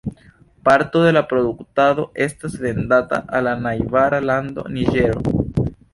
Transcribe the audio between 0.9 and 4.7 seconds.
de la produktado estas vendata al la najbara lando